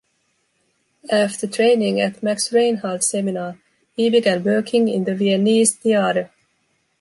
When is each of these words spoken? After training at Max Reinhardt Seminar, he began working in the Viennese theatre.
After 1.11 1.45
training 1.45 2.01
at 2.01 2.23
Max 2.23 2.51
Reinhardt 2.51 3.03
Seminar, 3.03 3.59
he 3.95 4.09
began 4.09 4.43
working 4.43 4.87
in 4.87 5.03
the 5.03 5.13
Viennese 5.13 5.75
theatre. 5.75 6.31